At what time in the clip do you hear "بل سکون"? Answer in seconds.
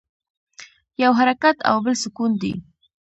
1.85-2.31